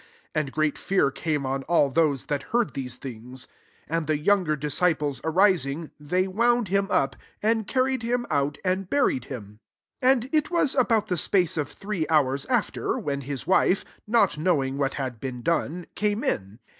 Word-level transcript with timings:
And 0.33 0.51
great 0.51 0.79
fear 0.79 1.11
came 1.11 1.45
on 1.45 1.61
all 1.65 1.91
those 1.91 2.25
that 2.25 2.41
heard 2.57 2.69
[jtkett 2.73 2.97
thinga,'] 2.97 3.37
6 3.43 3.47
and 3.87 4.07
die 4.07 4.13
younger 4.15 4.57
dis^ 4.57 4.81
ctples 4.97 5.21
arising, 5.23 5.91
they 5.99 6.27
wound 6.27 6.69
him' 6.69 6.89
up, 6.89 7.15
and 7.43 7.67
carried 7.67 8.01
him 8.01 8.25
out, 8.31 8.57
and 8.65 8.89
buried 8.89 9.25
him, 9.25 9.59
7 10.01 10.23
And 10.23 10.29
it 10.33 10.49
was 10.49 10.73
about 10.73 11.05
the 11.05 11.17
spacq 11.21 11.55
of 11.55 11.69
three 11.69 12.07
hours 12.09 12.47
after, 12.47 12.97
when 12.97 13.21
hi> 13.21 13.35
wife, 13.45 13.85
not 14.07 14.39
knowing 14.39 14.79
what 14.79 14.93
ba4 14.93 15.19
been 15.19 15.43
done, 15.43 15.85
came 15.93 16.23
in. 16.23 16.57